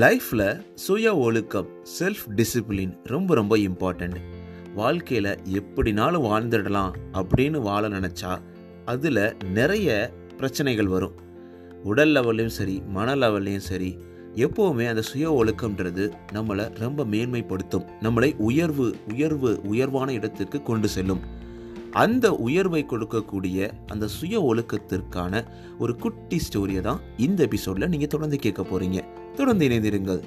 லைஃப்பில் 0.00 0.62
சுய 0.74 1.16
ஒழுக்கம் 1.16 1.66
செல்ஃப் 1.98 2.22
டிசிப்ளின் 2.36 2.98
ரொம்ப 3.04 3.34
ரொம்ப 3.34 3.56
இம்பார்ட்டண்ட் 3.56 4.16
வாழ்க்கையில் 4.74 5.38
எப்படினாலும் 5.52 6.24
வாழ்ந்துடலாம் 6.24 6.92
அப்படின்னு 7.12 7.60
வாழ 7.60 7.88
நினச்சா 7.88 8.40
அதில் 8.84 9.36
நிறைய 9.52 10.12
பிரச்சனைகள் 10.36 10.86
வரும். 10.86 11.12
உடல் 11.82 12.14
லெவல்லையும் 12.14 12.56
சரி 12.58 12.82
மன 12.86 13.16
லெவல்லையும் 13.16 13.66
சரி 13.70 13.98
எப்போவுமே 14.34 14.88
அந்த 14.88 15.02
சுய 15.02 15.44
ஒழுக்கம்ன்றது 15.44 16.12
நம்மளை 16.32 16.74
ரொம்ப 16.78 17.04
மேன்மைப்படுத்தும். 17.04 17.84
நம்மளை 18.00 18.36
உயர்வு 18.36 18.94
உயர்வு 19.08 19.60
உயர்வான 19.64 20.12
இடத்திற்கு 20.12 20.62
கொண்டு 20.62 20.88
செல்லும். 20.88 21.20
அந்த 21.90 22.32
உயர்வை 22.32 22.86
கொடுக்கக்கூடிய 22.88 23.70
அந்த 23.86 24.06
சுய 24.06 24.40
ஒழுக்கத்திற்கான 24.40 25.44
ஒரு 25.78 25.96
குட்டி 25.96 26.40
ஸ்டோரியை 26.46 26.80
தான் 26.80 27.00
இந்த 27.16 27.42
எபிசோடில் 27.42 27.88
நீங்கள் 27.88 28.08
தொடர்ந்து 28.08 28.38
கேட்க 28.38 28.62
போகிறீங்க 28.62 29.00
தொடர்ந்து 29.34 29.68
இணைந்திருங்கள். 29.68 30.20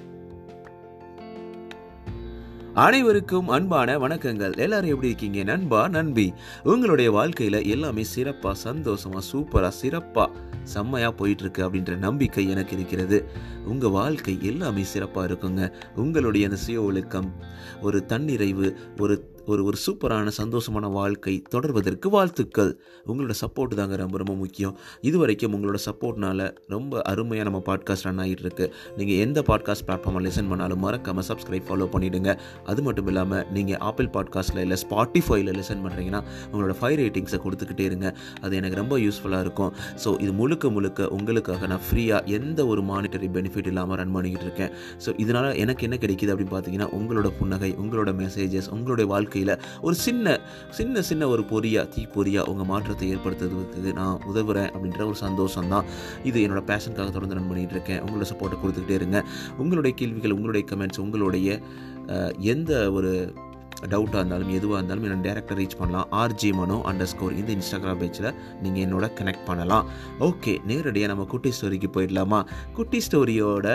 அனைவருக்கும் 2.73 3.47
அன்பான 3.47 3.97
வணக்கங்கள். 3.97 4.57
எல்லாரும் 4.57 4.89
எப்படி 4.89 5.07
இருக்கீங்க? 5.07 5.43
நண்பா 5.43 5.88
நண்பி. 5.88 6.33
உங்களுடைய 6.63 7.11
வாழ்க்கையில் 7.11 7.66
எல்லாமே 7.66 8.03
சிறப்பாக 8.03 8.55
சந்தோஷமாக 8.55 9.25
சூப்பராக 9.31 9.67
சிறப்பாக 9.67 10.31
செம்மையாக 10.63 11.27
போயிட்டுருக்கு 11.27 11.57
அப்படின்ற 11.57 11.97
நம்பிக்கை 11.97 12.49
எனக்கு 12.49 12.75
இருக்கிறது. 12.75 13.25
உங்கள் 13.66 13.89
வாழ்க்கை 13.89 14.38
எல்லாமே 14.41 14.83
சிறப்பாக 14.83 15.33
இருக்குங்க. 15.33 15.71
உங்களுடைய 15.95 16.47
அந்த 16.47 16.59
சுய 16.59 16.81
ஒழுக்கம் 16.81 17.33
ஒரு 17.81 18.05
தன்னிறைவு 18.08 18.73
ஒரு 18.99 19.35
ஒரு 19.51 19.61
ஒரு 19.63 19.77
சூப்பரான 19.85 20.31
சந்தோஷமான 20.37 20.85
வாழ்க்கை 20.91 21.33
தொடர்வதற்கு 21.53 22.07
வாழ்த்துக்கள். 22.09 22.71
உங்களோட 23.05 23.33
சப்போர்ட் 23.41 23.73
தாங்க 23.73 23.95
ரொம்ப 23.95 24.17
ரொம்ப 24.17 24.33
முக்கியம். 24.33 24.73
இது 25.01 25.17
வரைக்கும் 25.17 25.53
உங்களோட 25.57 25.77
சப்போர்ட்னால 25.85 26.47
ரொம்ப 26.67 27.02
அருமையாக 27.02 27.45
நம்ம 27.49 27.61
பாட்காஸ்ட் 27.69 28.07
ரன் 28.07 28.17
ஆகிட்டு 28.17 28.44
இருக்கு 28.45 28.66
நீங்கள் 28.97 29.19
எந்த 29.25 29.41
பாட்காஸ்ட் 29.41 29.85
பிளாட்ஃபார்மில் 29.88 30.25
லிசன் 30.27 30.49
பண்ணாலும் 30.49 30.80
மறக்காமல் 30.80 31.27
சப்ஸ்கிரைப் 31.30 31.67
ஃபாலோ 31.69 31.88
பண்ணிவிடுங்க 31.94 32.33
அது 32.66 32.81
மட்டும் 32.81 33.07
இல்லாமல் 33.07 33.45
நீங்கள் 33.52 33.80
ஆப்பிள் 33.89 34.09
பாட்காஸ்ட்டில் 34.17 34.61
இல்லை 34.66 34.77
ஸ்பாட்டிஃபைல 34.83 35.55
லிசன் 35.59 35.83
பண்ணுறீங்கன்னா 35.85 36.22
உங்களோட 36.52 36.75
ஃபைவ் 36.81 36.97
ரேட்டிங்ஸை 37.03 37.39
கொடுத்துக்கிட்டே 37.45 37.85
இருங்க. 37.85 38.07
அது 38.41 38.55
எனக்கு 38.55 38.75
ரொம்ப 38.75 38.97
யூஸ்ஃபுல்லாக 38.97 39.45
இருக்கும். 39.47 39.72
ஸோ 40.03 40.22
இது 40.22 40.33
முழுக்க 40.33 40.69
முழுக்க 40.69 41.09
உங்களுக்காக 41.09 41.67
நான் 41.67 41.85
ஃப்ரீயாக 41.89 42.35
எந்த 42.39 42.59
ஒரு 42.66 42.81
மானிட்டரி 42.81 43.29
பெனிஃபிட் 43.38 43.72
இல்லாமல் 43.73 43.97
ரன் 43.97 44.11
பண்ணிக்கிட்டு 44.11 44.47
இருக்கேன் 44.50 44.72
ஸோ 45.05 45.09
இதனால் 45.17 45.50
எனக்கு 45.55 45.85
என்ன 45.88 45.95
கிடைக்கிது 46.03 46.33
அப்படின்னு 46.33 46.55
பார்த்தீங்கன்னா 46.55 46.89
உங்களோட 47.00 47.27
புன்னகை 47.39 47.72
உங்களோட 47.83 48.11
மெசேஜஸ் 48.23 48.69
உங்களுடைய 48.69 49.07
வாழ்க்கையில் 49.38 49.81
ஒரு 49.81 49.95
சின்ன 49.95 50.39
சின்ன 50.69 51.02
சின்ன 51.02 51.23
ஒரு 51.27 51.43
பொறியா 51.52 51.81
தீ 51.93 52.02
பொறியா 52.16 52.41
உங்கள் 52.52 52.69
மாற்றத்தை 52.71 53.07
ஏற்படுத்துறதுக்கு 53.16 53.94
நான் 53.94 54.21
உதவுறேன் 54.33 54.69
அப்படின்ற 54.73 55.02
ஒரு 55.11 55.17
சந்தோஷம் 55.25 55.71
தான் 55.73 55.85
இது 56.23 56.38
என்னோட 56.47 56.63
பேஷனுக்காக 56.71 57.11
தொடர்ந்து 57.16 57.38
ரன் 57.38 57.49
பண்ணிகிட்டு 57.52 57.75
இருக்கேன். 57.77 58.02
உங்களோட 58.03 58.25
சப்போர்ட்டை 58.31 58.57
கொடுத்துக்கிட்டே 58.61 58.97
இருங்க. 59.02 59.19
உங்களுடைய 59.57 59.94
கேள்விகள் 60.02 60.35
உங்களுடைய 60.38 60.63
கமெண்ட்ஸ் 60.71 61.03
உங்களுடைய 61.05 61.59
எந்த 62.53 62.71
ஒரு 62.91 63.11
டவுட்டாக 63.94 64.22
இருந்தாலும் 64.22 64.52
எதுவாக 64.58 64.78
இருந்தாலும் 64.80 65.06
என்னோட 65.08 65.23
டேரக்டர் 65.28 65.58
ரீச் 65.59 65.78
பண்ணலாம். 65.80 66.08
ஆர்ஜி 66.22 66.50
மனோ 66.59 66.78
அண்டர் 66.89 67.09
ஸ்கோர் 67.11 67.36
இந்த 67.39 67.50
இன்ஸ்டாகிராம் 67.58 68.00
பேஜில் 68.02 68.30
நீங்கள் 68.64 68.84
என்னோட 68.86 69.06
கனெக்ட் 69.19 69.45
பண்ணலாம். 69.50 69.86
ஓகே 70.28 70.53
நேரடியாக 70.69 71.11
நம்ம 71.14 71.25
குட்டி 71.34 71.52
ஸ்டோரிக்கு 71.58 71.89
போயிடலாமா? 71.97 72.39
குட்டி 72.78 73.02
ஸ்டோரியோட 73.08 73.67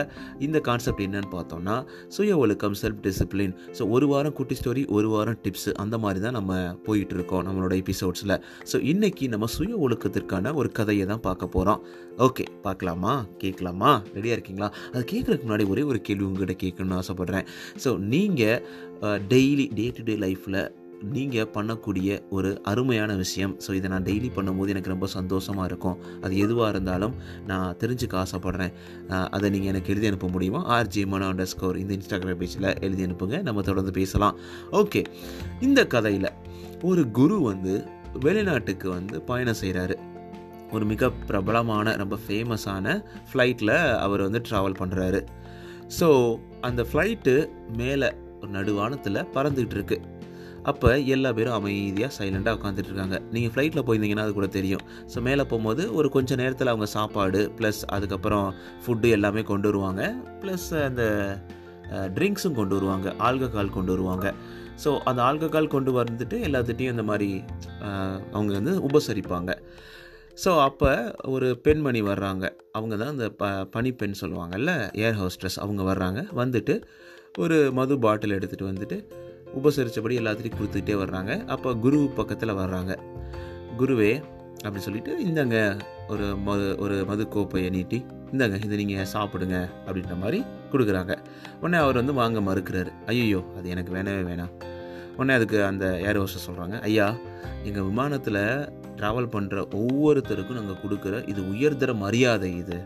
இந்த 0.46 0.60
கான்செப்ட் 0.68 1.04
என்னன்னு 1.06 1.30
பார்த்தோம்னா 1.36 1.76
சுய 2.16 2.38
ஒழுக்கம் 2.44 2.78
செல்ஃப் 2.82 3.02
டிசிப்ளின் 3.06 3.54
ஸோ 3.78 3.82
ஒரு 3.96 4.08
வாரம் 4.12 4.36
குட்டி 4.40 4.56
ஸ்டோரி 4.60 4.84
ஒரு 4.96 5.08
வாரம் 5.14 5.38
டிப்ஸ் 5.44 5.70
அந்த 5.84 5.98
மாதிரி 6.04 6.20
தான் 6.26 6.36
நம்ம 6.38 6.60
போயிட்டு 6.88 7.16
இருக்கோம் 7.18 7.44
நம்மளோட 7.48 7.74
எபிசோட்ஸில் 7.82 8.36
ஸோ 8.72 8.78
இன்றைக்கி 8.92 9.28
நம்ம 9.28 9.46
சுய 9.56 9.74
ஒழுக்கத்திற்கான 9.86 10.54
ஒரு 10.54 10.70
கதையை 10.80 11.06
தான் 11.06 11.24
பார்க்க 11.28 11.54
போகிறோம் 11.56 11.80
ஓகே 12.26 12.44
பார்க்கலாமா? 12.64 13.12
கேட்கலாமா? 13.42 13.90
ரெடியாக 14.16 14.36
இருக்கீங்களா? 14.36 14.68
அது 14.92 15.02
கேட்குறதுக்கு 15.12 15.46
முன்னாடி 15.48 15.64
ஒரே 15.68 15.82
ஒரு 15.82 16.00
கேள்வி 16.00 16.24
உங்ககிட்ட 16.24 16.54
கேட்கணும்னு 16.62 16.98
ஆசைப்பட்றேன். 17.00 17.46
ஸோ 17.84 17.90
நீங்கள் 17.98 18.60
டெய்லி 19.32 19.66
டே 19.78 19.86
டு 19.96 20.02
டே 20.08 20.14
லைஃப்பில் 20.24 20.62
நீங்கள் 21.14 21.48
பண்ணக்கூடிய 21.54 22.08
ஒரு 22.36 22.50
அருமையான 22.70 23.12
விஷயம். 23.22 23.54
ஸோ 23.64 23.70
இதை 23.78 23.88
நான் 23.92 24.04
டெய்லி 24.08 24.28
பண்ணும்போது 24.36 24.72
எனக்கு 24.74 24.92
ரொம்ப 24.92 25.06
சந்தோஷமாக 25.14 25.68
இருக்கும். 25.70 25.96
அது 26.24 26.34
எதுவாக 26.44 26.68
இருந்தாலும் 26.74 27.14
நான் 27.50 27.76
தெரிஞ்சுக்க 27.80 28.14
ஆசைப்பட்றேன். 28.24 28.72
அதை 29.36 29.50
நீங்கள் 29.54 29.72
எனக்கு 29.72 29.92
எழுதி 29.94 30.08
அனுப்ப 30.10 30.28
முடியுமா? 30.34 30.60
ஆர்ஜி 30.76 31.02
மனோ 31.14 31.28
அண்டர் 31.32 31.50
ஸ்கோர் 31.54 31.80
இந்த 31.82 31.92
இன்ஸ்டாகிராம் 31.98 32.40
பேஜில் 32.42 32.70
எழுதி 32.86 33.04
அனுப்புங்க. 33.08 33.42
நம்ம 33.48 33.66
தொடர்ந்து 33.70 33.94
பேசலாம். 34.00 34.38
ஓகே 34.82 35.02
இந்த 35.68 35.82
கதையில் 35.96 36.30
ஒரு 36.90 37.04
குரு 37.18 37.38
வந்து 37.50 37.74
வெளிநாட்டுக்கு 38.26 38.88
வந்து 38.96 39.18
பயணம் 39.30 39.60
செய்கிறாரு 39.64 39.96
ஒரு 40.76 40.84
மிக 40.90 41.08
பிரபலமான 41.28 41.96
ரொம்ப 42.02 42.16
ஃபேமஸான 42.24 42.94
ஃப்ளைட்டில் 43.30 43.76
அவர் 44.04 44.26
வந்து 44.26 44.40
ட்ராவல் 44.48 44.80
பண்ணுறாரு 44.80 45.20
ஸோ 45.98 46.08
அந்த 46.68 46.82
ஃப்ளைட்டு 46.90 47.34
மேலே 47.80 48.08
நடுவானத்தில் 48.56 49.20
பறந்துக்கிட்டு 49.36 49.78
இருக்கு 49.78 49.98
அப்போ 50.70 50.88
எல்லா 51.14 51.30
பேரும் 51.36 51.56
அமைதியாக 51.58 52.10
சைலண்டாக 52.16 52.58
உட்காந்துட்டு 52.58 52.90
இருக்காங்க 52.90 53.16
நீங்கள் 53.34 53.52
ஃப்ளைட்டில் 53.52 53.84
போயிருந்தீங்கன்னா 53.86 54.26
அது 54.26 54.34
கூட 54.38 54.48
தெரியும். 54.56 54.82
ஸோ 55.12 55.20
மேலே 55.28 55.44
போகும்போது 55.52 55.84
ஒரு 55.98 56.08
கொஞ்சம் 56.16 56.40
நேரத்தில் 56.42 56.72
அவங்க 56.72 56.86
சாப்பாடு 56.96 57.40
ப்ளஸ் 57.58 57.80
அதுக்கப்புறம் 57.96 58.46
ஃபுட்டு 58.82 59.10
எல்லாமே 59.16 59.42
கொண்டு 59.50 59.68
வருவாங்க. 59.70 60.02
ப்ளஸ் 60.42 60.68
அந்த 60.88 61.04
ட்ரிங்க்ஸும் 62.18 62.58
கொண்டு 62.60 62.74
வருவாங்க. 62.78 63.08
ஆல்கஹால் 63.28 63.74
கொண்டு 63.78 63.92
வருவாங்க. 63.94 64.28
ஸோ 64.84 64.92
அந்த 65.10 65.20
ஆல்கஹால் 65.30 65.72
கொண்டு 65.74 65.90
வந்துட்டு 65.98 66.38
எல்லாத்துட்டையும் 66.48 66.94
இந்த 66.96 67.06
மாதிரி 67.10 67.30
அவங்க 68.36 68.52
வந்து 68.60 68.74
உபசரிப்பாங்க. 68.88 69.52
ஸோ 70.42 70.50
அப்போ 70.68 70.90
ஒரு 71.34 71.48
பெண்மணி 71.64 72.00
வர்றாங்க. 72.02 72.44
அவங்க 72.76 72.94
தான் 73.00 73.12
அந்த 73.16 73.26
ப 73.40 73.48
பனிப்பெண் 73.74 74.20
சொல்லுவாங்கல்ல 74.20 74.72
ஏர் 75.06 75.18
ஹோஸ்ட்ரஸ் 75.22 75.58
அவங்க 75.64 75.82
வர்றாங்க. 75.90 76.20
வந்துட்டு 76.40 76.76
ஒரு 77.38 77.56
மது 77.76 77.94
பாட்டில் 77.98 78.34
எடுத்துகிட்டு 78.36 78.66
வந்துட்டு 78.70 78.96
உபசரித்தபடி 79.58 80.14
எல்லாத்துலேயும் 80.20 80.56
கொடுத்துக்கிட்டே 80.58 80.96
வர்றாங்க. 81.02 81.32
அப்போ 81.46 81.74
குரு 81.74 81.98
பக்கத்தில் 82.18 82.58
வர்றாங்க. 82.60 82.92
குருவே 83.78 84.10
அப்படி 84.64 84.82
சொல்லிட்டு 84.86 85.12
இந்தாங்க 85.26 85.56
ஒரு 86.08 86.26
மது 86.46 86.66
ஒரு 86.78 87.04
மது 87.10 87.28
கோப்பையை 87.28 87.70
நீட்டி 87.70 87.98
இந்தாங்க 88.32 88.58
இதை 88.64 88.76
நீங்கள் 88.82 89.08
சாப்பிடுங்க 89.14 89.56
அப்படின்ற 89.86 90.16
மாதிரி 90.22 90.44
கொடுக்குறாங்க. 90.72 91.14
உடனே 91.60 91.78
அவர் 91.84 92.00
வந்து 92.00 92.12
வாங்க 92.12 92.40
மறுக்கிறாரு. 92.40 92.92
ஐயோ 93.06 93.40
அது 93.58 93.68
எனக்கு 93.68 93.94
வேணவே 93.96 94.22
வேணாம். 94.30 94.52
உடனே 95.16 95.34
அதுக்கு 95.34 95.64
அந்த 95.64 95.86
ஏர் 96.08 96.20
ஹோஸ்டர் 96.22 96.46
சொல்கிறாங்க 96.48 96.80
ஐயா 96.80 97.08
எங்கள் 97.64 97.88
விமானத்தில் 97.90 98.42
ட்ராவல் 98.96 99.32
பண்ணுற 99.36 99.58
ஒவ்வொருத்தருக்கும் 99.80 100.60
நாங்கள் 100.60 100.82
கொடுக்குற 100.84 101.28
இது 101.28 101.40
உயர்தர 101.54 101.94
மரியாதை 101.94 102.56
இது. 102.56 102.78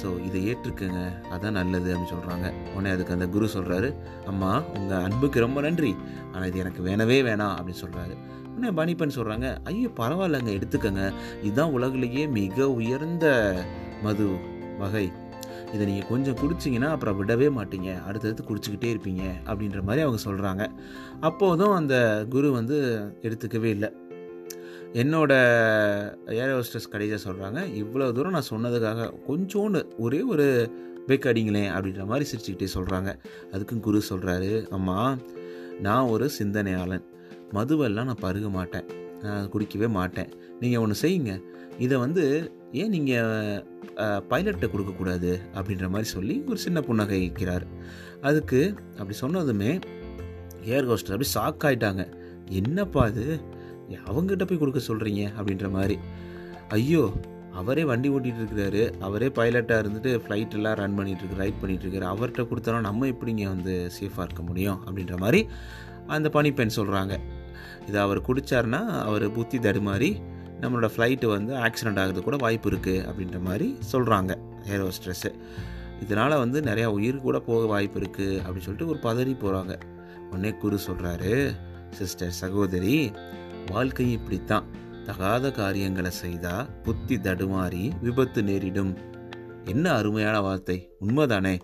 ஸோ 0.00 0.08
இதை 0.28 0.40
ஏற்றுக்கங்க. 0.50 1.00
அதான் 1.34 1.58
நல்லது 1.60 1.88
அப்படின்னு 1.92 2.12
சொல்கிறாங்க 2.14 2.46
உடனே 2.74 2.92
அதுக்கு 2.94 3.16
அந்த 3.16 3.26
குரு 3.34 3.48
சொல்கிறாரு 3.56 3.90
அம்மா 4.30 4.52
உங்கள் 4.78 5.02
அன்புக்கு 5.06 5.44
ரொம்ப 5.46 5.60
நன்றி. 5.66 5.92
ஆனால் 6.32 6.48
இது 6.50 6.62
எனக்கு 6.64 6.82
வேணவே 6.88 7.18
வேணாம் 7.28 7.56
அப்படின்னு 7.58 7.82
சொல்கிறாரு 7.84 8.16
உடனே 8.54 8.70
பனிப்பன் 8.80 9.16
சொல்கிறாங்க 9.18 9.46
ஐயோ 9.70 9.88
பரவாயில்லைங்க 10.00 10.52
எடுத்துக்கங்க. 10.58 11.04
இதுதான் 11.46 11.74
உலகிலேயே 11.76 12.24
மிக 12.40 12.70
உயர்ந்த 12.80 13.26
மது 14.06 14.26
வகை. 14.82 15.06
இதை 15.74 15.84
நீங்கள் 15.88 16.08
கொஞ்சம் 16.10 16.36
குடிச்சிங்கன்னா 16.40 16.88
அப்புறம் 16.94 17.16
விடவே 17.20 17.46
மாட்டீங்க. 17.56 17.90
அடுத்தடுத்து 18.08 18.42
குடிச்சிக்கிட்டே 18.48 18.90
இருப்பீங்க 18.94 19.24
அப்படின்ற 19.48 19.80
மாதிரி 19.88 20.04
அவங்க 20.04 20.20
சொல்கிறாங்க 20.26 20.64
அப்போதும் 21.28 21.74
அந்த 21.78 21.96
குரு 22.34 22.48
வந்து 22.58 22.76
எடுத்துக்கவே 23.26 23.70
இல்லை. 23.76 23.90
என்னோட 25.02 25.32
ஏர் 26.40 26.52
ஹோஸ்டஸ் 26.56 26.90
கடைசியாக 26.90 27.20
சொல்கிறாங்க 27.26 27.60
இவ்வளோ 27.80 28.06
தூரம் 28.16 28.36
நான் 28.36 28.50
சொன்னதுக்காக 28.50 29.06
கொஞ்சோண்டு 29.28 29.80
ஒரே 30.04 30.20
ஒரு 30.32 30.46
பெக் 31.08 31.26
அடிங்களேன் 31.30 31.70
அப்படின்ற 31.76 32.04
மாதிரி 32.10 32.24
சிரிச்சுக்கிட்டே 32.30 32.68
சொல்கிறாங்க 32.74 33.10
அதுக்கும் 33.52 33.82
குரு 33.86 34.02
சொல்கிறாரு 34.10 34.50
அம்மா 34.76 34.98
நான் 35.86 36.10
ஒரு 36.14 36.26
சிந்தனையாளன். 36.38 37.04
மதுவெல்லாம் 37.56 38.08
நான் 38.10 38.24
பருக 38.26 38.48
மாட்டேன். 38.48 38.86
நான் 39.22 39.48
குடிக்கவே 39.52 39.88
மாட்டேன். 39.96 40.30
நீங்கள் 40.60 40.82
ஒன்று 40.84 40.96
செய்யுங்க. 41.02 41.32
இதை 41.84 41.96
வந்து 42.04 42.24
ஏன் 42.80 42.92
நீங்கள் 42.94 43.64
பைலட்டை 44.30 44.68
கொடுக்கக்கூடாது? 44.70 45.32
அப்படின்ற 45.56 45.88
மாதிரி 45.94 46.08
சொல்லி 46.16 46.36
ஒரு 46.48 46.58
சின்ன 46.66 46.80
புன்னகை 46.80 47.18
இருக்கிறார் 47.24 47.66
அதுக்கு 48.28 48.60
அப்படி 48.98 49.16
சொன்னதுமே 49.24 49.72
ஏர் 50.74 50.88
ஹோஸ்டர் 50.90 51.16
அப்படி 51.16 51.30
ஷாக் 51.36 51.66
ஆயிட்டாங்க. 51.68 52.04
என்னப்பா 52.60 53.04
இது? 53.12 53.26
அவங்ககிட்ட 54.08 54.44
போய் 54.44 54.58
கொடுக்க 54.58 54.80
சொல்கிறீங்க 54.88 55.22
அப்படின்ற 55.38 55.70
மாதிரி. 55.70 55.98
ஐயோ 56.68 57.12
அவரே 57.52 57.84
வண்டி 57.84 58.08
ஓட்டிகிட்டு 58.10 58.40
இருக்கிறாரு. 58.42 58.82
அவரே 59.00 59.26
பைலட்டாக 59.26 59.82
இருந்துட்டு 59.82 60.20
ஃப்ளைட் 60.22 60.54
எல்லாம் 60.54 60.74
ரன் 60.74 60.96
பண்ணிகிட்ருக்கு 60.98 61.40
ரைட் 61.42 61.60
பண்ணிகிட்ருக்காரு 61.62 62.06
அவர்கிட்ட 62.12 62.48
கொடுத்தாலும் 62.48 62.80
நம்ம 62.80 63.06
எப்படிங்க 63.06 63.44
வந்து 63.44 63.90
சேஃபாக 64.00 64.22
இருக்க 64.22 64.42
முடியும் 64.42 64.78
அப்படின்ற 64.86 65.16
மாதிரி 65.16 65.46
அந்த 66.06 66.28
பனிப்பெண் 66.28 66.76
சொல்கிறாங்க 66.76 67.14
இதை 67.88 68.00
அவர் 68.00 68.20
குடிச்சாருன்னா 68.20 68.80
அவர் 69.00 69.30
புத்தி 69.30 69.58
தடுமாறி 69.58 70.10
நம்மளோட 70.60 70.88
ஃப்ளைட்டு 70.94 71.26
வந்து 71.26 71.52
ஆக்சிடெண்ட் 71.56 71.98
ஆகிறது 71.98 72.22
கூட 72.22 72.36
வாய்ப்பு 72.36 72.70
இருக்குது 72.70 73.04
அப்படின்ற 73.08 73.40
மாதிரி 73.40 73.76
சொல்கிறாங்க 73.92 74.32
ஏரோ 74.66 74.88
ஸ்ட்ரெஸ்ஸு 74.98 75.30
இதனால் 76.00 76.36
வந்து 76.38 76.60
நிறையா 76.60 76.86
உயிர் 76.86 77.16
கூட 77.16 77.38
போக 77.40 77.66
வாய்ப்பு 77.66 78.00
இருக்குது 78.00 78.40
அப்படின்னு 78.40 78.60
சொல்லிட்டு 78.60 78.88
ஒரு 78.88 78.98
பதறி 79.02 79.34
போகிறாங்க 79.42 79.74
உடனே 80.30 80.52
குரு 80.52 80.78
சொல்கிறாரு 80.86 81.32
சிஸ்டர் 81.90 82.30
சகோதரி 82.30 83.12
வாழ்க்கை 83.70 84.12
இப்படித்தான். 84.12 84.64
தகாத 85.04 85.50
காரியங்களை 85.50 86.10
செய்தா 86.10 86.66
புத்தி 86.82 87.16
தடுமாறி 87.16 87.92
விபத்து 88.02 88.42
நேரிடும். 88.42 88.96
என்ன 89.64 89.92
அருமையான 89.92 90.40
வார்த்தை. 90.40 90.90
உண்மைதானே? 91.00 91.60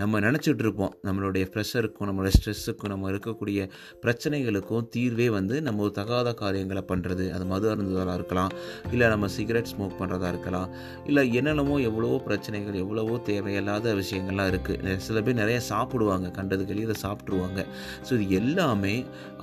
நம்ம 0.00 0.20
நினச்சிட்டு 0.24 0.62
இருப்போம் 0.64 0.92
நம்மளுடைய 1.06 1.44
ப்ரெஷருக்கும் 1.54 2.08
நம்மளுடைய 2.08 2.32
ஸ்ட்ரெஸ்ஸுக்கும் 2.36 2.90
நம்ம 2.92 3.10
இருக்கக்கூடிய 3.10 3.58
பிரச்சனைகளுக்கும் 4.04 4.86
தீர்வே 4.94 5.26
வந்து 5.36 5.56
நம்ம 5.66 5.82
ஒரு 5.86 5.92
தகாத 5.98 6.28
காரியங்களை 6.40 6.82
பண்ணுறது 6.88 7.24
அது 7.34 7.44
மது 7.52 7.66
அருந்துதலாக 7.72 8.16
இருக்கலாம். 8.20 8.52
இல்லை 8.92 9.08
நம்ம 9.12 9.28
சிகரெட் 9.36 9.70
ஸ்மோக் 9.72 9.94
பண்ணுறதா 10.00 10.28
இருக்கலாம். 10.34 10.68
இல்லை 11.10 11.22
என்னென்னமோ 11.40 11.76
எவ்வளவோ 11.88 12.16
பிரச்சனைகள் 12.26 12.80
எவ்வளவோ 12.84 13.18
தேவையில்லாத 13.30 13.94
விஷயங்கள்லாம் 14.00 14.50
இருக்குது 14.52 14.96
சில 15.06 15.22
பேர் 15.28 15.38
நிறைய 15.42 15.60
சாப்பிடுவாங்க. 15.70 16.26
கண்டது 16.38 16.66
வெளியே 16.70 16.88
அதை 16.88 16.96
சாப்பிட்ருவாங்க 17.06 17.60
ஸோ 18.08 18.12
இது 18.18 18.26
எல்லாமே 18.40 18.94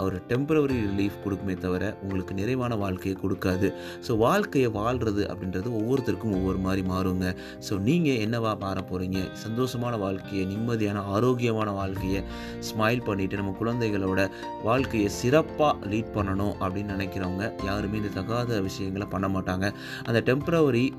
ஒரு 0.08 0.20
டெம்பரவரி 0.34 0.78
ரிலீஃப் 0.90 1.18
கொடுக்குமே 1.24 1.58
தவிர 1.66 1.84
உங்களுக்கு 2.04 2.34
நிறைவான 2.42 2.74
வாழ்க்கையை 2.84 3.16
கொடுக்காது. 3.24 3.70
ஸோ 4.08 4.12
வாழ்க்கையை 4.26 4.72
வாழ்கிறது 4.82 5.24
அப்படின்றது 5.32 5.68
ஒவ்வொருத்தருக்கும் 5.80 6.38
ஒவ்வொரு 6.42 6.62
மாதிரி 6.68 6.86
மாறுங்க. 6.94 7.28
ஸோ 7.70 7.74
நீங்கள் 7.90 8.22
என்னவா 8.28 8.54
மாற 8.66 8.80
போகிறீங்க 8.92 9.20
சந்தோஷமான 9.46 9.96
வாழ்க்கையை 10.06 10.40
நிம்மதியான 10.46 11.04
ஆரோக்கியமான 11.04 11.72
வாழ்க்கையை 11.72 12.24
ஸ்மைல் 12.60 13.06
பண்ணிவிட்டு 13.06 13.34
நம்ம 13.34 13.56
குழந்தைகளோட 13.62 14.30
வாழ்க்கையை 14.64 15.10
சிறப்பாக 15.10 15.86
லீட் 15.86 16.14
பண்ணணும் 16.14 16.56
அப்படின்னு 16.60 16.96
நினைக்கிறவங்க 16.98 17.66
யாருமே 17.66 17.98
இந்த 17.98 18.22
தகாத 18.22 18.62
விஷயங்களை 18.62 19.08
பண்ண 19.08 19.28
மாட்டாங்க. 19.28 19.74
அந்த 20.04 20.22
டெம்பரவரி 20.26 20.92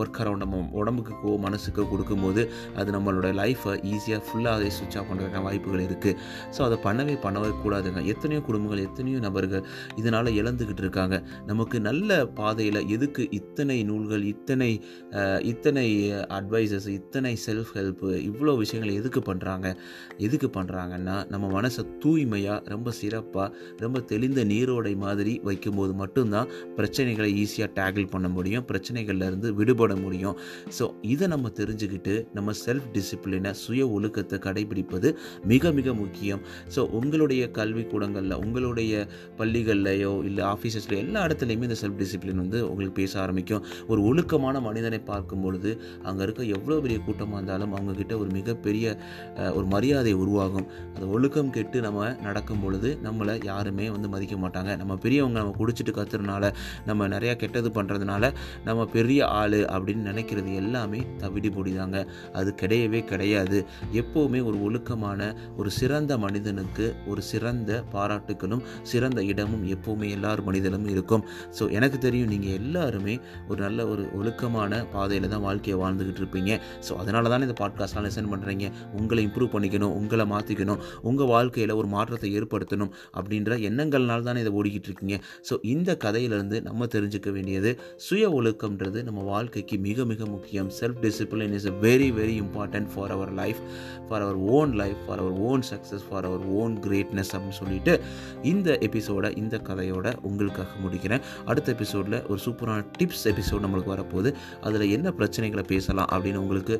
ஒர்க் 0.00 0.20
அரவுண்ட் 0.22 0.42
நம்ம 0.44 0.62
உடம்புக்கோ 0.80 1.34
மனசுக்கோ 1.46 1.84
கொடுக்கும்போது 1.92 2.42
அது 2.76 2.92
நம்மளோட 2.96 3.28
லைஃப்பை 3.40 3.74
ஈஸியாக 3.92 4.22
ஃபுல்லாக 4.26 4.58
அதை 4.58 4.70
சுவிட்ச் 4.78 4.98
ஆஃப் 5.00 5.08
பண்ணுறதுக்கான 5.10 5.44
வாய்ப்புகள் 5.48 5.84
இருக்குது 5.86 6.16
ஸோ 6.56 6.60
அதை 6.66 6.78
பண்ணவே 6.86 7.16
பண்ணவே 7.24 7.50
கூடாதுங்க. 7.64 8.02
எத்தனையோ 8.12 8.42
குடும்பங்கள் 8.48 8.82
எத்தனையோ 8.88 9.18
நபர்கள் 9.18 9.64
இதனால் 10.00 10.30
இழந்துக்கிட்டு 10.40 10.84
இருக்காங்க. 10.84 11.16
நமக்கு 11.50 11.80
நல்ல 11.88 12.18
பாதையில் 12.40 12.80
எதுக்கு 12.96 13.22
இத்தனை 13.40 13.78
நூல்கள் 13.90 14.24
இத்தனை 14.32 14.70
இத்தனை 15.52 15.86
அட்வைசஸ் 16.38 16.88
இத்தனை 16.98 17.32
செல்ஃப் 17.46 17.72
ஹெல்ப்பு 17.78 18.08
இவ்வளோ 18.28 18.54
விஷயங்கள் 18.62 18.98
எதுக்கு 19.00 19.20
பண்ணுறாங்க 19.28 19.66
எதுக்கு 20.26 20.50
பண்ணுறாங்கன்னா 20.56 21.16
நம்ம 21.32 21.46
மனசை 21.56 21.82
தூய்மையாக 22.04 22.62
ரொம்ப 22.74 22.90
சிறப்பாக 23.00 23.48
ரொம்ப 23.84 23.98
தெளிந்த 24.12 24.44
நீரோடை 24.44 24.94
மாதிரி 25.04 25.34
வைக்கும்போது 25.48 25.92
மட்டும்தான் 26.02 26.48
பிரச்சனைகளை 26.76 27.30
ஈஸியாக 27.42 27.70
டேக்கிள் 27.78 28.10
பண்ண 28.14 28.28
முடியும். 28.28 28.66
பிரச்சனைகள்லேருந்து 28.70 29.48
விடுபட 29.52 29.79
முடியும். 30.04 30.36
ஸோ 30.78 30.86
இதை 31.12 31.26
நம்ம 31.34 31.50
தெரிஞ்சுக்கிட்டு 31.60 32.14
நம்ம 32.36 32.54
செல்ஃப் 32.64 32.88
டிசிப்ளினை 32.96 33.52
சுய 33.62 33.82
ஒழுக்கத்தை 33.96 34.38
கடைபிடிப்பது 34.46 35.08
மிக 35.52 35.72
மிக 35.78 35.94
முக்கியம். 36.02 36.42
ஸோ 36.74 36.80
உங்களுடைய 36.98 37.42
கல்விக்கூடங்களில் 37.58 38.36
உங்களுடைய 38.44 39.06
பள்ளிகள்லையோ 39.40 40.12
இல்லை 40.28 40.44
ஆஃபீஸஸ்லையோ 40.54 41.00
எல்லா 41.06 41.22
இடத்துலையுமே 41.26 41.68
இந்த 41.70 41.78
செல்ஃப் 41.82 41.98
டிசிப்ளின் 42.02 42.42
வந்து 42.44 42.60
உங்களுக்கு 42.70 42.96
பேச 43.00 43.12
ஆரம்பிக்கும். 43.24 43.64
ஒரு 43.92 44.00
ஒழுக்கமான 44.10 44.60
மனிதனை 44.68 45.00
பார்க்கும் 45.10 45.42
பொழுது 45.46 45.70
அங்கே 46.08 46.22
இருக்க 46.26 46.42
எவ்வளோ 46.56 46.78
பெரிய 46.86 46.98
கூட்டமாக 47.06 47.38
இருந்தாலும் 47.38 47.72
அவங்கக்கிட்ட 47.76 48.14
ஒரு 48.22 48.30
மிகப்பெரிய 48.38 48.96
ஒரு 49.56 49.66
மரியாதை 49.74 50.12
உருவாகும். 50.22 50.66
அந்த 50.94 51.06
ஒழுக்கம் 51.16 51.50
கெட்டு 51.56 51.80
நம்ம 51.86 52.08
நடக்கும் 52.26 52.62
பொழுது 52.62 52.88
நம்மளை 53.06 53.34
யாருமே 53.50 53.86
வந்து 53.94 54.08
மதிக்க 54.14 54.36
மாட்டாங்க. 54.44 54.70
நம்ம 54.80 54.92
பெரியவங்க 55.04 55.38
நம்ம 55.42 55.54
குடிச்சிட்டு 55.60 55.92
கத்துறதுனால 55.98 56.52
நம்ம 56.88 57.08
நிறையா 57.14 57.34
கெட்டது 57.42 57.70
பண்ணுறதுனால 57.78 58.32
நம்ம 58.68 58.86
பெரிய 58.96 59.20
ஆள் 59.40 59.58
அப்படின்னு 59.74 60.04
நினைக்கிறது 60.10 60.50
எல்லாமே 60.62 61.00
தவிடி 61.22 61.50
பொடிதாங்க 61.56 61.98
அது 62.40 62.50
கிடையவே 62.62 63.00
கிடையாது. 63.10 63.58
எப்போவுமே 64.00 64.40
ஒரு 64.48 64.58
ஒழுக்கமான 64.66 65.20
ஒரு 65.60 65.70
சிறந்த 65.80 66.12
மனிதனுக்கு 66.24 66.86
ஒரு 67.12 67.22
சிறந்த 67.30 67.70
பாராட்டுகளும் 67.94 68.62
சிறந்த 68.92 69.20
இடமும் 69.30 69.64
எப்போவுமே 69.74 70.08
எல்லார் 70.16 70.42
மனிதனும் 70.48 70.86
இருக்கும். 70.94 71.24
ஸோ 71.58 71.66
எனக்கு 71.78 71.98
தெரியும் 72.06 72.32
நீங்கள் 72.34 72.56
எல்லாருமே 72.60 73.14
ஒரு 73.50 73.60
நல்ல 73.66 73.86
ஒரு 73.92 74.02
ஒழுக்கமான 74.18 74.82
பாதையில் 74.94 75.30
தான் 75.34 75.44
வாழ்க்கையை 75.48 75.76
வாழ்ந்துக்கிட்டு 75.82 76.22
இருப்பீங்க. 76.22 76.52
ஸோ 76.86 76.92
அதனால 77.02 77.28
தான் 77.32 77.46
இந்த 77.46 77.56
பாட்காஸ்ட்லாம் 77.62 78.06
லெசன் 78.08 78.30
பண்ணுறீங்க 78.32 78.66
உங்களை 79.00 79.22
இம்ப்ரூவ் 79.28 79.54
பண்ணிக்கணும் 79.54 79.94
உங்களை 80.00 80.26
மாற்றிக்கணும் 80.34 80.80
உங்கள் 81.10 81.30
வாழ்க்கையில் 81.34 81.74
ஒரு 81.80 81.88
மாற்றத்தை 81.96 82.30
ஏற்படுத்தணும் 82.38 82.92
அப்படின்ற 83.18 83.58
எண்ணங்கள்னால 83.68 84.26
தானே 84.28 84.42
இதை 84.44 84.52
ஓடிக்கிட்டு 84.60 84.88
இருக்கீங்க. 84.90 85.16
ஸோ 85.48 85.56
இந்த 85.74 85.90
கதையிலேருந்து 86.04 86.58
நம்ம 86.68 86.88
தெரிஞ்சுக்க 86.94 87.30
வேண்டியது 87.36 87.72
சுய 88.06 88.24
ஒழுக்கம்ன்றது 88.38 89.00
நம்ம 89.08 89.20
வாழ்க்கை 89.32 89.59
வாழ்க்கைக்கு 89.60 89.86
மிக 89.88 90.04
மிக 90.10 90.26
முக்கியம். 90.34 90.68
Self 90.78 91.00
discipline 91.04 91.54
is 91.56 91.66
a 91.70 91.72
very 91.84 92.06
very 92.18 92.36
important 92.44 92.88
for 92.92 93.12
our 93.16 93.32
life 93.40 93.60
for 94.06 94.22
our 94.26 94.38
own 94.58 94.70
life 94.80 95.00
for 95.06 95.20
our 95.22 95.36
own 95.48 95.64
success 95.70 96.04
for 96.08 96.26
our 96.28 96.44
own 96.60 96.74
greatness 96.86 97.32
அப்படின்னு 97.34 97.60
சொல்லிட்டு 97.60 97.94
இந்த 98.52 98.78
எபிசோட 98.88 99.26
இந்த 99.42 99.58
கதையோட 99.68 100.14
உங்களுக்காக 100.30 100.78
முடிக்கிறேன். 100.84 101.24
அடுத்த 101.50 101.70
எபிசோடில் 101.76 102.18
ஒரு 102.30 102.40
சூப்பரான 102.46 102.86
டிப்ஸ் 103.00 103.26
எபிசோட் 103.32 103.64
நம்மளுக்கு 103.66 103.94
வரப்போகுது. 103.96 104.32
அதில் 104.68 104.92
என்ன 104.96 105.12
பிரச்சனைகளை 105.20 105.66
பேசலாம் 105.74 106.10
அப்படின்னு 106.14 106.42
உங்களுக்கு 106.46 106.76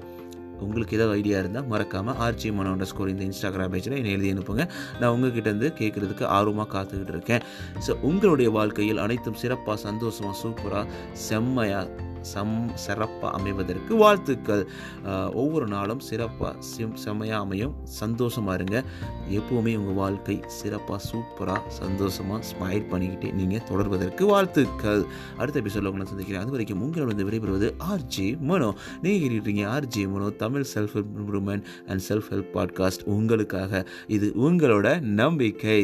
உங்களுக்கு 0.64 0.96
ஏதாவது 0.96 1.16
ஐடியா 1.18 1.36
இருந்தால் 1.42 1.68
மறக்காமல் 1.72 2.18
ஆர்ஜி 2.24 2.48
மனோண்ட 2.56 2.86
ஸ்கோர் 2.90 3.12
இந்த 3.12 3.22
இன்ஸ்டாகிராம் 3.28 3.72
பேஜில் 3.74 3.96
என்னை 3.98 4.10
எழுதி 4.16 4.32
அனுப்புங்க. 4.32 4.64
நான் 5.00 5.12
உங்ககிட்டேருந்து 5.14 5.70
கேட்குறதுக்கு 5.78 6.24
ஆர்வமாக 6.38 6.68
காத்துக்கிட்டு 6.74 7.14
இருக்கேன். 7.14 7.44
ஸோ 7.86 7.94
உங்களுடைய 8.08 8.50
வாழ்க்கையில் 8.58 9.02
அனைத்தும் 9.06 9.40
சிறப்பாக 9.42 9.78
சந்தோஷமாக 9.86 10.36
சூப்பராக 10.42 10.84
செம்மையாக 11.28 11.86
சம் 12.20 12.54
சிறப்பாக 12.74 13.32
அமைவதற்கு 13.38 13.92
வாழ்த்துக்கள். 13.96 14.64
ஒவ்வொரு 15.42 15.66
நாளும் 15.66 16.00
சிறப்பாக 16.00 16.54
சிம் 16.58 16.96
செம்மையாக 16.96 17.44
அமையும். 17.44 17.74
சந்தோஷமாக 17.84 18.56
இருங்க. 18.60 18.78
எப்போவுமே 19.38 19.72
உங்கள் 19.80 19.98
வாழ்க்கை 20.02 20.36
சிறப்பாக 20.46 21.00
சூப்பராக 21.10 21.62
சந்தோஷமாக 21.68 22.40
ஸ்மைல் 22.50 22.86
பண்ணிக்கிட்டே 22.92 23.32
நீங்கள் 23.32 23.64
தொடர்வதற்கு 23.70 24.24
வாழ்த்துக்கள். 24.24 25.04
அடுத்த 25.38 25.62
எபிசோட 25.62 25.90
உங்களை 25.90 26.06
சந்திக்கிறேன். 26.06 26.42
அது 26.42 26.50
வரைக்கும் 26.50 26.82
உங்களோட 26.86 27.26
விரைபெறுவது 27.30 27.70
ஆர்ஜி 27.92 28.26
மனோ. 28.50 28.70
நீங்கள் 29.02 29.22
கேட்டுருக்கீங்க 29.22 29.64
RJ 29.76 30.08
Mano 30.14 30.30
Tamil 30.44 30.66
self 30.74 30.96
improvement 31.02 31.64
and 31.86 32.04
self 32.08 32.30
help 32.32 32.52
podcast 32.56 33.04
உங்களுக்காக 33.16 33.84
இது 34.06 34.32
உங்களோட 34.48 35.00
நம்பிக்கை. 35.00 35.80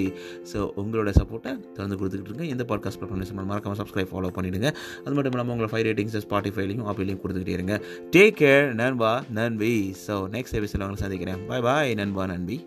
ஸோ 0.53 0.59
உங்களோட 0.83 1.11
சப்போர்ட்டை 1.21 1.53
தொடர்ந்து 1.77 1.99
கொடுத்துக்கிட்டு 1.99 2.33
இருங்க. 2.33 2.47
எந்த 2.55 2.65
பாட்காஸ்ட் 2.69 3.01
பிளாட்ஃபார்ம் 3.01 3.49
மறக்காமல் 3.51 3.79
சப்ஸ்கிரைப் 3.81 4.11
ஃபாலோ 4.13 4.31
பண்ணிவிடுங்க 4.37 4.69
அது 5.05 5.15
மட்டும் 5.17 5.35
இல்லாமல் 5.35 5.55
உங்களை 5.55 5.71
ஃபைவ் 5.73 5.87
ரேட்டிங்ஸ் 5.89 6.17
ஸ்பாட்டிஃபைலையும் 6.29 6.87
ஆப்பிலையும் 6.91 7.21
கொடுத்துக்கிட்டே 7.25 7.57
இருங்க. 7.59 7.77
டேக் 8.11 8.39
கேர் 8.39 8.73
நண்பா 8.75 9.25
நன்பி 9.35 9.75
ஸோ 10.07 10.17
நெக்ஸ்ட் 10.37 10.57
எபிசோட் 10.61 10.85
உங்களை 10.87 11.03
சந்திக்கிறேன். 11.05 11.47
பாய் 11.47 11.61
பாய் 11.61 11.95
நண்பா 11.95 12.27
நன்பி 12.27 12.59